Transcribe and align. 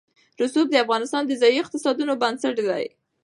رسوب 0.41 0.67
د 0.71 0.75
افغانستان 0.83 1.23
د 1.25 1.31
ځایي 1.41 1.57
اقتصادونو 1.59 2.13
بنسټ 2.21 2.53
دی. 2.69 2.85